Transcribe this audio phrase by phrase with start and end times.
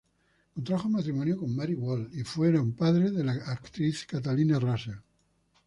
[0.55, 4.97] Contrajo matrimonio con Mary Wall y fueron padres de la actriz Catalina Russell.